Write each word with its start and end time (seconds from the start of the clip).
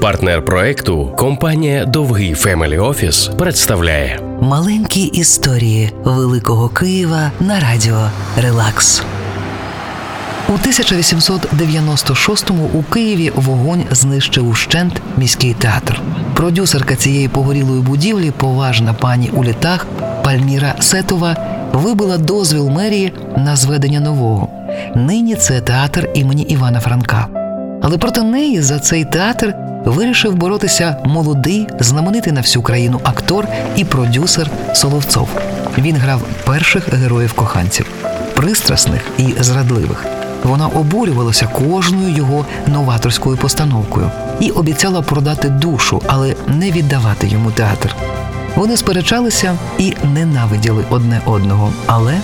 Партнер 0.00 0.44
проекту 0.44 1.12
компанія 1.16 1.84
Довгий 1.84 2.34
Family 2.34 2.78
Office 2.78 3.30
представляє 3.38 4.20
Маленькі 4.40 5.02
історії 5.02 5.92
Великого 6.04 6.68
Києва 6.68 7.30
на 7.40 7.60
радіо 7.60 8.10
Релакс. 8.36 9.02
У 10.48 10.52
1896-му 10.52 12.70
у 12.74 12.82
Києві 12.82 13.32
вогонь 13.34 13.84
знищив 13.90 14.48
ущент 14.48 15.02
міський 15.16 15.54
театр. 15.54 16.00
Продюсерка 16.34 16.96
цієї 16.96 17.28
погорілої 17.28 17.82
будівлі, 17.82 18.30
поважна 18.30 18.94
пані 18.94 19.30
у 19.32 19.44
літах 19.44 19.86
Пальміра 20.24 20.74
Сетова, 20.80 21.36
вибила 21.72 22.18
дозвіл 22.18 22.68
мерії 22.68 23.12
на 23.36 23.56
зведення 23.56 24.00
нового. 24.00 24.48
Нині 24.94 25.34
це 25.34 25.60
театр 25.60 26.08
імені 26.14 26.42
Івана 26.42 26.80
Франка. 26.80 27.37
Але 27.82 27.98
проти 27.98 28.22
неї 28.22 28.62
за 28.62 28.78
цей 28.78 29.04
театр 29.04 29.54
вирішив 29.84 30.34
боротися 30.34 30.96
молодий, 31.04 31.68
знаменитий 31.80 32.32
на 32.32 32.40
всю 32.40 32.62
країну 32.62 33.00
актор 33.02 33.48
і 33.76 33.84
продюсер 33.84 34.50
Соловцов. 34.74 35.28
Він 35.78 35.96
грав 35.96 36.22
перших 36.44 36.94
героїв 36.94 37.32
коханців, 37.32 37.86
пристрасних 38.34 39.00
і 39.18 39.34
зрадливих. 39.40 40.06
Вона 40.42 40.66
обурювалася 40.66 41.46
кожною 41.46 42.16
його 42.16 42.46
новаторською 42.66 43.36
постановкою 43.36 44.10
і 44.40 44.50
обіцяла 44.50 45.02
продати 45.02 45.48
душу, 45.48 46.02
але 46.06 46.34
не 46.46 46.70
віддавати 46.70 47.26
йому 47.26 47.50
театр. 47.50 47.94
Вони 48.56 48.76
сперечалися 48.76 49.54
і 49.78 49.94
ненавиділи 50.14 50.84
одне 50.90 51.20
одного, 51.26 51.72
але 51.86 52.14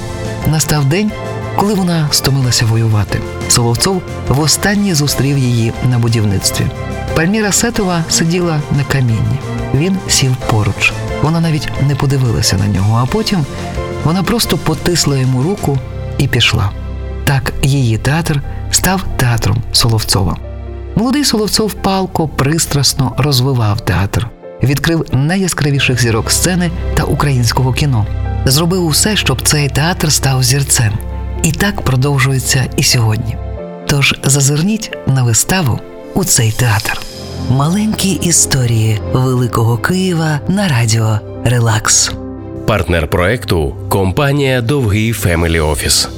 настав 0.51 0.85
день, 0.85 1.11
коли 1.57 1.75
вона 1.75 2.09
стомилася 2.11 2.67
воювати. 2.67 3.19
Соловцов 3.49 4.03
востаннє 4.29 4.95
зустрів 4.95 5.39
її 5.39 5.73
на 5.91 5.99
будівництві. 5.99 6.65
Пальміра 7.15 7.53
Сетова 7.53 8.05
сиділа 8.09 8.61
на 8.77 8.85
камінні. 8.85 9.39
Він 9.75 9.97
сів 10.09 10.37
поруч. 10.51 10.93
Вона 11.23 11.41
навіть 11.41 11.69
не 11.89 11.95
подивилася 11.95 12.57
на 12.57 12.67
нього, 12.67 13.01
а 13.03 13.07
потім 13.07 13.45
вона 14.05 14.23
просто 14.23 14.59
потисла 14.59 15.17
йому 15.19 15.43
руку 15.43 15.79
і 16.19 16.29
пішла. 16.29 16.71
Так 17.25 17.53
її 17.63 17.99
театр 17.99 18.43
став 18.71 19.05
театром 19.17 19.63
Соловцова. 19.73 20.37
Молодий 20.97 21.25
Соловцов 21.25 21.75
палко, 21.75 22.29
пристрасно 22.29 23.15
розвивав 23.19 23.81
театр, 23.81 24.29
відкрив 24.63 25.07
найяскравіших 25.13 26.03
зірок 26.03 26.31
сцени 26.31 26.71
та 26.95 27.03
українського 27.03 27.73
кіно, 27.73 28.07
зробив 28.45 28.87
усе, 28.87 29.17
щоб 29.17 29.43
цей 29.43 29.69
театр 29.69 30.13
став 30.13 30.43
зірцем. 30.43 30.93
І 31.45 31.53
так 31.53 31.81
продовжується 31.83 32.71
і 32.77 32.83
сьогодні. 32.83 33.37
Тож 33.87 34.15
зазирніть 34.23 34.99
на 35.07 35.23
виставу 35.23 35.81
у 36.15 36.25
цей 36.25 36.53
театр. 36.53 37.01
Маленькі 37.51 38.11
історії 38.11 39.01
Великого 39.13 39.79
Києва 39.79 40.41
на 40.49 40.69
радіо 40.69 41.19
Релакс. 41.45 42.13
партнер 42.67 43.09
проекту 43.09 43.77
компанія 43.89 44.61
Довгий 44.61 45.13
Family 45.13 45.61
Office. 45.61 46.09